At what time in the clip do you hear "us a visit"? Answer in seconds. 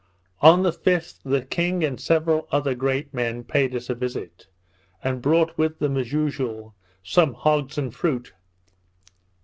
3.75-4.47